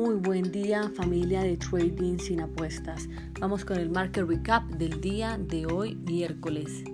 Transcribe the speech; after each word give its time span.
Muy 0.00 0.14
buen 0.14 0.50
día 0.50 0.90
familia 0.96 1.42
de 1.42 1.58
Trading 1.58 2.16
sin 2.16 2.40
apuestas. 2.40 3.06
Vamos 3.38 3.66
con 3.66 3.78
el 3.78 3.90
market 3.90 4.26
recap 4.26 4.64
del 4.70 5.02
día 5.02 5.36
de 5.36 5.66
hoy 5.66 5.94
miércoles. 5.94 6.84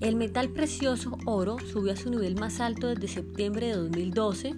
El 0.00 0.16
metal 0.16 0.48
precioso 0.48 1.18
oro 1.26 1.58
subió 1.58 1.92
a 1.92 1.96
su 1.96 2.08
nivel 2.08 2.36
más 2.36 2.62
alto 2.62 2.86
desde 2.86 3.06
septiembre 3.06 3.66
de 3.66 3.74
2012, 3.74 4.54